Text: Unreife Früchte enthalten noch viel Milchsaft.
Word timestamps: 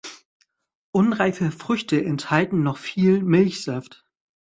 Unreife 0.89 1.51
Früchte 1.51 2.03
enthalten 2.03 2.63
noch 2.63 2.77
viel 2.79 3.21
Milchsaft. 3.21 4.03